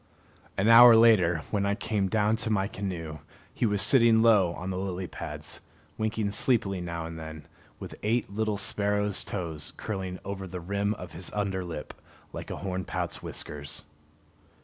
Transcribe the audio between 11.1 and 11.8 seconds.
his under